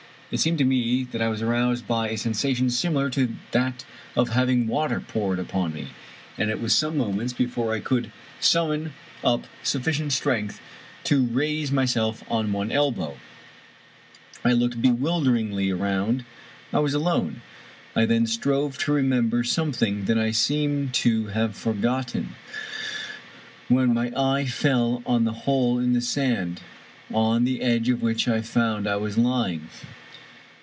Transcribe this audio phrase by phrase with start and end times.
[0.33, 3.83] It seemed to me that I was aroused by a sensation similar to that
[4.15, 5.89] of having water poured upon me,
[6.37, 8.93] and it was some moments before I could summon
[9.25, 10.61] up sufEcient strength
[11.03, 13.17] to raise myself on one elbow.
[14.45, 16.23] I looked bewilderingly around:
[16.71, 17.41] I was alone!
[17.93, 22.35] I then strove to remember something that I seemed to have forgotten,
[23.67, 26.61] when my eye fell on the hole in the sand,
[27.13, 29.67] on the edge of which I found I was lying.